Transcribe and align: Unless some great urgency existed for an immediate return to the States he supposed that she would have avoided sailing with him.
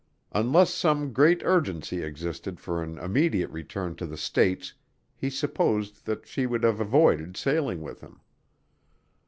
Unless 0.31 0.73
some 0.73 1.13
great 1.13 1.43
urgency 1.45 2.01
existed 2.01 2.59
for 2.59 2.81
an 2.81 2.97
immediate 2.97 3.51
return 3.51 3.93
to 3.97 4.07
the 4.07 4.17
States 4.17 4.73
he 5.15 5.29
supposed 5.29 6.07
that 6.07 6.25
she 6.27 6.47
would 6.47 6.63
have 6.63 6.81
avoided 6.81 7.37
sailing 7.37 7.83
with 7.83 8.01
him. 8.01 8.19